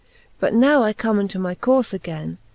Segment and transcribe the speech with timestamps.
[0.39, 2.39] But now I come into my courfe againe.